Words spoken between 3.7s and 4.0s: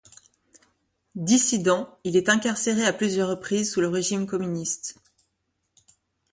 sous le